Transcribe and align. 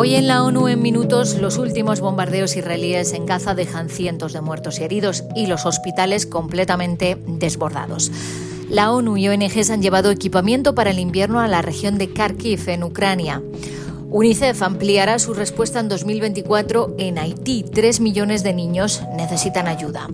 Hoy 0.00 0.14
en 0.14 0.28
la 0.28 0.44
ONU 0.44 0.68
en 0.68 0.80
minutos 0.80 1.34
los 1.40 1.58
últimos 1.58 1.98
bombardeos 1.98 2.54
israelíes 2.54 3.14
en 3.14 3.26
Gaza 3.26 3.56
dejan 3.56 3.88
cientos 3.88 4.32
de 4.32 4.40
muertos 4.40 4.78
y 4.78 4.84
heridos 4.84 5.24
y 5.34 5.48
los 5.48 5.66
hospitales 5.66 6.24
completamente 6.24 7.18
desbordados. 7.26 8.12
La 8.70 8.92
ONU 8.92 9.16
y 9.16 9.26
ONGs 9.26 9.70
han 9.70 9.82
llevado 9.82 10.12
equipamiento 10.12 10.76
para 10.76 10.90
el 10.90 11.00
invierno 11.00 11.40
a 11.40 11.48
la 11.48 11.62
región 11.62 11.98
de 11.98 12.12
Kharkiv 12.12 12.68
en 12.68 12.84
Ucrania. 12.84 13.42
UNICEF 14.10 14.62
ampliará 14.62 15.18
su 15.18 15.34
respuesta 15.34 15.80
en 15.80 15.88
2024 15.88 16.94
en 16.96 17.18
Haití. 17.18 17.64
Tres 17.64 17.98
millones 17.98 18.44
de 18.44 18.54
niños 18.54 19.02
necesitan 19.16 19.66
ayuda. 19.66 20.06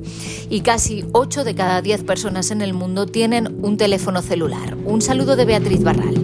Y 0.48 0.62
casi 0.62 1.05
ocho 1.12 1.45
de 1.45 1.55
cada 1.55 1.82
diez 1.82 2.03
personas 2.03 2.51
en 2.51 2.62
el 2.62 2.73
mundo 2.73 3.05
tienen 3.05 3.62
un 3.62 3.77
teléfono 3.77 4.22
celular. 4.22 4.79
Un 4.86 5.03
saludo 5.03 5.36
de 5.36 5.44
Beatriz 5.44 5.82
Barral. 5.82 6.24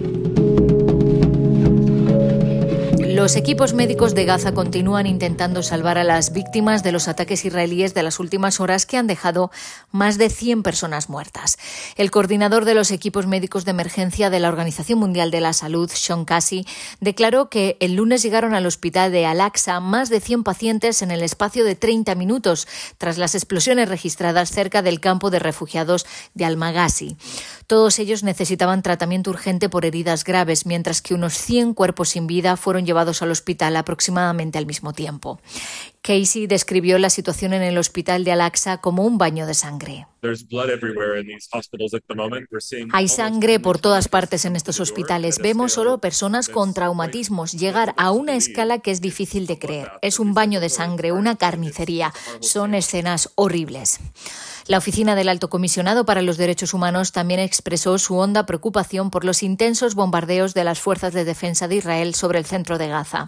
Los 3.21 3.35
equipos 3.35 3.75
médicos 3.75 4.15
de 4.15 4.25
Gaza 4.25 4.51
continúan 4.51 5.05
intentando 5.05 5.61
salvar 5.61 5.99
a 5.99 6.03
las 6.03 6.33
víctimas 6.33 6.81
de 6.81 6.91
los 6.91 7.07
ataques 7.07 7.45
israelíes 7.45 7.93
de 7.93 8.01
las 8.01 8.19
últimas 8.19 8.59
horas 8.59 8.87
que 8.87 8.97
han 8.97 9.05
dejado 9.05 9.51
más 9.91 10.17
de 10.17 10.31
100 10.31 10.63
personas 10.63 11.07
muertas. 11.07 11.59
El 11.97 12.09
coordinador 12.09 12.65
de 12.65 12.73
los 12.73 12.89
equipos 12.89 13.27
médicos 13.27 13.63
de 13.63 13.71
emergencia 13.71 14.31
de 14.31 14.39
la 14.39 14.49
Organización 14.49 14.97
Mundial 14.97 15.29
de 15.29 15.39
la 15.39 15.53
Salud, 15.53 15.87
Sean 15.93 16.25
Casey, 16.25 16.65
declaró 16.99 17.47
que 17.47 17.77
el 17.79 17.93
lunes 17.93 18.23
llegaron 18.23 18.55
al 18.55 18.65
hospital 18.65 19.11
de 19.11 19.27
Al-Aqsa 19.27 19.79
más 19.81 20.09
de 20.09 20.19
100 20.19 20.43
pacientes 20.43 21.03
en 21.03 21.11
el 21.11 21.21
espacio 21.21 21.63
de 21.63 21.75
30 21.75 22.15
minutos 22.15 22.67
tras 22.97 23.19
las 23.19 23.35
explosiones 23.35 23.87
registradas 23.87 24.49
cerca 24.49 24.81
del 24.81 24.99
campo 24.99 25.29
de 25.29 25.37
refugiados 25.37 26.07
de 26.33 26.45
Al-Maghazi. 26.45 27.17
Todos 27.67 27.99
ellos 27.99 28.23
necesitaban 28.23 28.81
tratamiento 28.81 29.29
urgente 29.29 29.69
por 29.69 29.85
heridas 29.85 30.23
graves, 30.23 30.65
mientras 30.65 31.03
que 31.03 31.13
unos 31.13 31.35
100 31.35 31.75
cuerpos 31.75 32.09
sin 32.09 32.25
vida 32.25 32.57
fueron 32.57 32.83
llevados 32.83 33.10
al 33.21 33.31
hospital 33.31 33.75
aproximadamente 33.75 34.57
al 34.57 34.65
mismo 34.65 34.93
tiempo. 34.93 35.39
Casey 36.03 36.47
describió 36.47 36.97
la 36.97 37.11
situación 37.11 37.53
en 37.53 37.61
el 37.61 37.77
hospital 37.77 38.23
de 38.23 38.31
Al-Aqsa 38.31 38.79
como 38.79 39.05
un 39.05 39.19
baño 39.19 39.45
de 39.45 39.53
sangre. 39.53 40.07
Hay 42.91 43.07
sangre 43.07 43.59
por 43.59 43.79
todas 43.79 44.07
partes 44.07 44.45
en 44.45 44.55
estos 44.55 44.79
hospitales. 44.79 45.39
Vemos 45.39 45.73
solo 45.73 45.99
personas 45.99 46.49
con 46.49 46.73
traumatismos 46.73 47.51
llegar 47.53 47.93
a 47.97 48.11
una 48.11 48.35
escala 48.35 48.79
que 48.79 48.91
es 48.91 49.01
difícil 49.01 49.45
de 49.45 49.59
creer. 49.59 49.91
Es 50.01 50.19
un 50.19 50.33
baño 50.33 50.59
de 50.59 50.69
sangre, 50.69 51.11
una 51.11 51.35
carnicería. 51.35 52.13
Son 52.39 52.73
escenas 52.73 53.29
horribles. 53.35 53.99
La 54.67 54.77
Oficina 54.77 55.15
del 55.15 55.27
Alto 55.27 55.49
Comisionado 55.49 56.05
para 56.05 56.21
los 56.21 56.37
Derechos 56.37 56.73
Humanos 56.73 57.11
también 57.11 57.39
expresó 57.39 57.97
su 57.97 58.15
honda 58.17 58.45
preocupación 58.45 59.09
por 59.09 59.25
los 59.25 59.41
intensos 59.41 59.95
bombardeos 59.95 60.53
de 60.53 60.63
las 60.63 60.79
fuerzas 60.79 61.13
de 61.13 61.25
defensa 61.25 61.67
de 61.67 61.77
Israel 61.77 62.13
sobre 62.13 62.37
el 62.37 62.45
centro 62.45 62.77
de 62.77 62.87
Gaza. 62.87 63.27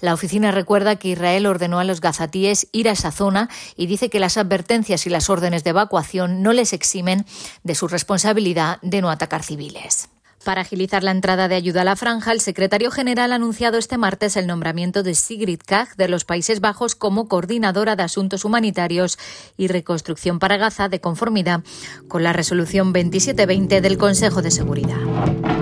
La 0.00 0.14
oficina 0.14 0.52
recuerda 0.52 0.96
que 0.96 1.08
Israel 1.08 1.46
ordenó 1.46 1.80
a 1.80 1.84
los 1.84 2.00
gazatíes 2.10 2.66
ir 2.72 2.88
a 2.88 2.92
esa 2.92 3.12
zona 3.12 3.48
y 3.76 3.86
dice 3.86 4.10
que 4.10 4.18
las 4.18 4.36
advertencias 4.36 5.06
y 5.06 5.10
las 5.10 5.30
órdenes 5.30 5.62
de 5.62 5.70
evacuación 5.70 6.42
no 6.42 6.52
les 6.52 6.72
eximen 6.72 7.24
de 7.62 7.74
su 7.76 7.86
responsabilidad 7.86 8.78
de 8.82 9.00
no 9.00 9.10
atacar 9.10 9.44
civiles. 9.44 10.08
Para 10.44 10.62
agilizar 10.62 11.04
la 11.04 11.10
entrada 11.10 11.48
de 11.48 11.54
ayuda 11.54 11.82
a 11.82 11.84
la 11.84 11.96
franja, 11.96 12.32
el 12.32 12.40
secretario 12.40 12.90
general 12.90 13.32
ha 13.32 13.34
anunciado 13.34 13.76
este 13.76 13.98
martes 13.98 14.36
el 14.36 14.46
nombramiento 14.46 15.02
de 15.02 15.14
Sigrid 15.14 15.60
Kaag 15.64 15.96
de 15.96 16.08
los 16.08 16.24
Países 16.24 16.60
Bajos 16.60 16.94
como 16.94 17.28
coordinadora 17.28 17.94
de 17.94 18.04
asuntos 18.04 18.46
humanitarios 18.46 19.18
y 19.58 19.68
reconstrucción 19.68 20.38
para 20.38 20.56
Gaza 20.56 20.88
de 20.88 21.00
conformidad 21.00 21.62
con 22.08 22.22
la 22.24 22.32
resolución 22.32 22.94
2720 22.94 23.82
del 23.82 23.98
Consejo 23.98 24.40
de 24.40 24.50
Seguridad. 24.50 25.59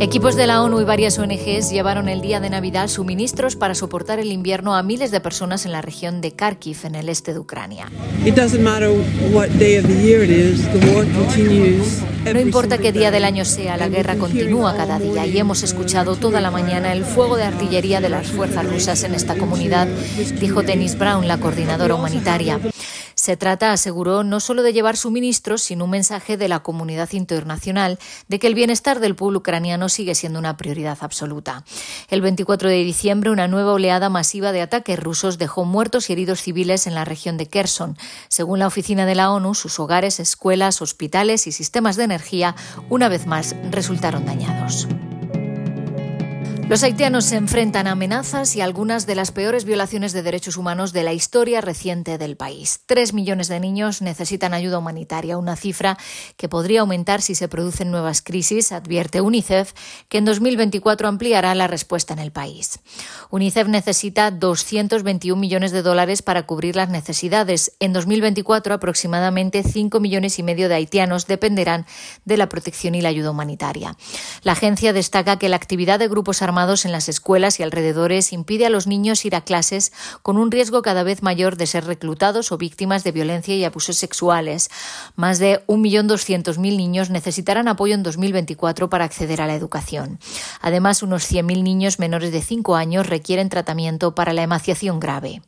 Equipos 0.00 0.34
de 0.34 0.48
la 0.48 0.60
ONU 0.62 0.80
y 0.80 0.84
varias 0.84 1.18
ONGs 1.18 1.70
llevaron 1.70 2.08
el 2.08 2.20
día 2.20 2.40
de 2.40 2.50
Navidad 2.50 2.88
suministros 2.88 3.54
para 3.54 3.76
soportar 3.76 4.18
el 4.18 4.32
invierno 4.32 4.74
a 4.74 4.82
miles 4.82 5.12
de 5.12 5.20
personas 5.20 5.66
en 5.66 5.72
la 5.72 5.82
región 5.82 6.20
de 6.20 6.32
Kharkiv, 6.32 6.78
en 6.84 6.96
el 6.96 7.08
este 7.08 7.32
de 7.32 7.38
Ucrania. 7.38 7.90
No 12.32 12.40
importa 12.40 12.78
qué 12.78 12.90
día 12.90 13.10
del 13.10 13.24
año 13.24 13.44
sea, 13.44 13.76
la 13.76 13.88
guerra 13.88 14.16
continúa 14.16 14.76
cada 14.76 14.98
día 14.98 15.26
y 15.26 15.38
hemos 15.38 15.62
escuchado 15.62 16.16
toda 16.16 16.40
la 16.40 16.50
mañana 16.50 16.92
el 16.92 17.04
fuego 17.04 17.36
de 17.36 17.44
artillería 17.44 18.00
de 18.00 18.08
las 18.08 18.28
fuerzas 18.28 18.66
rusas 18.66 19.04
en 19.04 19.14
esta 19.14 19.36
comunidad, 19.36 19.86
dijo 20.40 20.62
Dennis 20.62 20.98
Brown, 20.98 21.28
la 21.28 21.38
coordinadora 21.38 21.94
humanitaria. 21.94 22.58
Se 23.24 23.38
trata, 23.38 23.72
aseguró, 23.72 24.22
no 24.22 24.38
solo 24.38 24.62
de 24.62 24.74
llevar 24.74 24.98
suministros, 24.98 25.62
sino 25.62 25.84
un 25.84 25.90
mensaje 25.92 26.36
de 26.36 26.46
la 26.46 26.62
comunidad 26.62 27.10
internacional 27.12 27.98
de 28.28 28.38
que 28.38 28.46
el 28.46 28.54
bienestar 28.54 29.00
del 29.00 29.16
pueblo 29.16 29.38
ucraniano 29.38 29.88
sigue 29.88 30.14
siendo 30.14 30.38
una 30.38 30.58
prioridad 30.58 30.98
absoluta. 31.00 31.64
El 32.10 32.20
24 32.20 32.68
de 32.68 32.84
diciembre, 32.84 33.30
una 33.30 33.48
nueva 33.48 33.72
oleada 33.72 34.10
masiva 34.10 34.52
de 34.52 34.60
ataques 34.60 34.98
rusos 35.02 35.38
dejó 35.38 35.64
muertos 35.64 36.10
y 36.10 36.12
heridos 36.12 36.42
civiles 36.42 36.86
en 36.86 36.94
la 36.94 37.06
región 37.06 37.38
de 37.38 37.46
Kherson. 37.46 37.96
Según 38.28 38.58
la 38.58 38.66
oficina 38.66 39.06
de 39.06 39.14
la 39.14 39.30
ONU, 39.30 39.54
sus 39.54 39.80
hogares, 39.80 40.20
escuelas, 40.20 40.82
hospitales 40.82 41.46
y 41.46 41.52
sistemas 41.52 41.96
de 41.96 42.04
energía 42.04 42.54
una 42.90 43.08
vez 43.08 43.24
más 43.26 43.56
resultaron 43.70 44.26
dañados. 44.26 44.86
Los 46.66 46.82
haitianos 46.82 47.26
se 47.26 47.36
enfrentan 47.36 47.86
a 47.86 47.90
amenazas 47.90 48.56
y 48.56 48.62
algunas 48.62 49.06
de 49.06 49.14
las 49.14 49.32
peores 49.32 49.66
violaciones 49.66 50.14
de 50.14 50.22
derechos 50.22 50.56
humanos 50.56 50.94
de 50.94 51.02
la 51.02 51.12
historia 51.12 51.60
reciente 51.60 52.16
del 52.16 52.38
país. 52.38 52.80
Tres 52.86 53.12
millones 53.12 53.48
de 53.48 53.60
niños 53.60 54.00
necesitan 54.00 54.54
ayuda 54.54 54.78
humanitaria, 54.78 55.36
una 55.36 55.56
cifra 55.56 55.98
que 56.38 56.48
podría 56.48 56.80
aumentar 56.80 57.20
si 57.20 57.34
se 57.34 57.48
producen 57.48 57.90
nuevas 57.90 58.22
crisis, 58.22 58.72
advierte 58.72 59.20
UNICEF, 59.20 59.74
que 60.08 60.16
en 60.16 60.24
2024 60.24 61.06
ampliará 61.06 61.54
la 61.54 61.66
respuesta 61.66 62.14
en 62.14 62.18
el 62.18 62.32
país. 62.32 62.80
UNICEF 63.28 63.68
necesita 63.68 64.30
221 64.30 65.38
millones 65.38 65.70
de 65.70 65.82
dólares 65.82 66.22
para 66.22 66.46
cubrir 66.46 66.76
las 66.76 66.88
necesidades. 66.88 67.76
En 67.78 67.92
2024 67.92 68.72
aproximadamente 68.72 69.62
5 69.62 70.00
millones 70.00 70.38
y 70.38 70.42
medio 70.42 70.70
de 70.70 70.76
haitianos 70.76 71.26
dependerán 71.26 71.84
de 72.24 72.38
la 72.38 72.48
protección 72.48 72.94
y 72.94 73.02
la 73.02 73.10
ayuda 73.10 73.32
humanitaria. 73.32 73.98
La 74.42 74.52
agencia 74.52 74.94
destaca 74.94 75.38
que 75.38 75.50
la 75.50 75.56
actividad 75.56 75.98
de 75.98 76.08
grupos 76.08 76.40
armados 76.40 76.53
en 76.54 76.92
las 76.92 77.08
escuelas 77.08 77.58
y 77.58 77.64
alrededores 77.64 78.32
impide 78.32 78.64
a 78.64 78.70
los 78.70 78.86
niños 78.86 79.24
ir 79.24 79.34
a 79.34 79.40
clases 79.40 79.92
con 80.22 80.38
un 80.38 80.52
riesgo 80.52 80.82
cada 80.82 81.02
vez 81.02 81.20
mayor 81.20 81.56
de 81.56 81.66
ser 81.66 81.84
reclutados 81.84 82.52
o 82.52 82.58
víctimas 82.58 83.02
de 83.02 83.10
violencia 83.10 83.56
y 83.56 83.64
abusos 83.64 83.96
sexuales. 83.96 84.70
Más 85.16 85.40
de 85.40 85.66
1.200.000 85.66 86.56
niños 86.76 87.10
necesitarán 87.10 87.66
apoyo 87.66 87.94
en 87.94 88.04
2024 88.04 88.88
para 88.88 89.04
acceder 89.04 89.42
a 89.42 89.48
la 89.48 89.56
educación. 89.56 90.20
Además, 90.60 91.02
unos 91.02 91.28
100.000 91.28 91.64
niños 91.64 91.98
menores 91.98 92.30
de 92.30 92.40
5 92.40 92.76
años 92.76 93.08
requieren 93.08 93.48
tratamiento 93.48 94.14
para 94.14 94.32
la 94.32 94.42
emaciación 94.42 95.00
grave. 95.00 95.42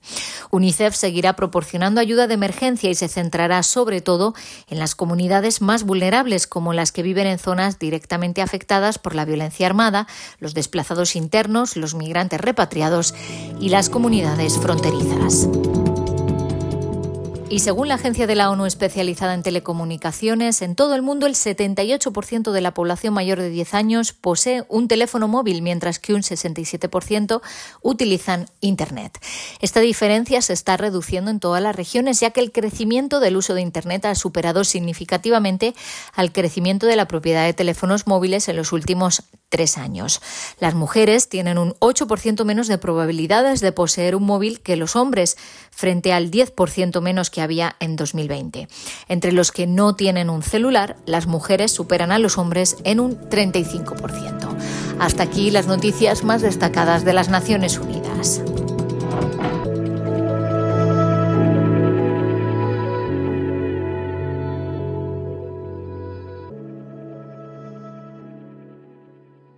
UNICEF 0.51 0.97
seguirá 0.97 1.37
proporcionando 1.37 2.01
ayuda 2.01 2.27
de 2.27 2.35
emergencia 2.35 2.91
y 2.91 2.97
se 2.97 3.07
centrará 3.07 3.63
sobre 3.63 4.01
todo 4.01 4.35
en 4.69 4.81
las 4.81 4.97
comunidades 4.97 5.63
más 5.63 5.85
vulnerables, 5.85 6.49
como 6.49 6.73
las 6.73 6.91
que 6.91 7.03
viven 7.03 7.29
en 7.29 7.39
zonas 7.39 7.79
directamente 7.79 8.43
afectadas 8.43 8.99
por 8.99 9.15
la 9.15 9.25
violencia 9.25 9.67
armada, 9.67 10.09
los 10.41 10.53
desplazados 10.97 11.17
internos, 11.17 11.77
los 11.77 11.95
migrantes 11.95 12.41
repatriados 12.41 13.15
y 13.61 13.69
las 13.69 13.91
comunidades 13.91 14.59
fronterizas. 14.59 15.49
Y 17.49 17.61
según 17.61 17.87
la 17.87 17.95
agencia 17.95 18.27
de 18.27 18.35
la 18.35 18.51
ONU 18.51 18.67
especializada 18.67 19.33
en 19.33 19.45
telecomunicaciones, 19.45 20.63
en 20.63 20.75
todo 20.75 20.97
el 20.97 21.03
mundo 21.03 21.27
el 21.27 21.35
78% 21.35 22.51
de 22.51 22.61
la 22.61 22.75
población 22.75 23.15
mayor 23.15 23.39
de 23.39 23.51
10 23.51 23.75
años 23.75 24.13
posee 24.13 24.65
un 24.69 24.89
teléfono 24.89 25.29
móvil, 25.29 25.63
mientras 25.63 26.01
que 26.01 26.13
un 26.13 26.23
67% 26.23 27.41
utilizan 27.83 28.47
Internet. 28.61 29.19
Esta 29.61 29.79
diferencia 29.79 30.43
se 30.43 30.55
está 30.55 30.77
reduciendo 30.77 31.31
en 31.31 31.39
todas 31.39 31.63
las 31.63 31.77
regiones, 31.77 32.19
ya 32.19 32.31
que 32.31 32.41
el 32.41 32.51
crecimiento 32.51 33.21
del 33.21 33.37
uso 33.37 33.55
de 33.55 33.63
Internet 33.63 34.07
ha 34.07 34.17
superado 34.17 34.65
significativamente 34.65 35.75
al 36.15 36.33
crecimiento 36.33 36.87
de 36.87 36.97
la 36.97 37.07
propiedad 37.07 37.45
de 37.45 37.55
teléfonos 37.55 38.09
móviles 38.09 38.49
en 38.49 38.57
los 38.57 38.73
últimos 38.73 39.23
tres 39.49 39.79
años. 39.79 40.21
Las 40.61 40.75
mujeres 40.75 41.29
tienen 41.29 41.59
un 41.59 41.75
8% 41.75 42.45
menos 42.45 42.69
de 42.69 42.79
probabilidades 42.79 43.61
de 43.61 43.73
poseer 43.73 44.17
un 44.17 44.25
móvil 44.25 44.61
que 44.61 44.77
los 44.77 44.97
hombres, 44.97 45.37
frente 45.71 46.13
al 46.13 46.31
10% 46.31 47.01
menos 47.01 47.31
que 47.31 47.41
había 47.41 47.77
en 47.81 47.97
2020. 47.97 48.69
Entre 49.09 49.33
los 49.33 49.53
que 49.53 49.67
no 49.67 49.95
tienen 49.95 50.31
un 50.31 50.43
celular, 50.43 50.97
las 51.07 51.27
mujeres 51.27 51.73
superan 51.73 52.13
a 52.13 52.19
los 52.19 52.39
hombres 52.39 52.77
en 52.85 53.01
un 53.01 53.19
35%. 53.19 54.57
Hasta 54.99 55.23
aquí 55.23 55.51
las 55.51 55.67
noticias 55.67 56.25
más 56.25 56.43
destacadas 56.43 57.05
de 57.05 57.13
las 57.13 57.29
Naciones 57.29 57.79
Unidas. 57.79 58.41